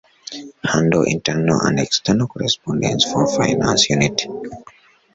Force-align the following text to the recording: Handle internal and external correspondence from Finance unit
Handle 0.63 1.03
internal 1.05 1.59
and 1.67 1.79
external 1.79 2.25
correspondence 2.25 3.03
from 3.05 3.27
Finance 3.27 3.87
unit 3.91 4.23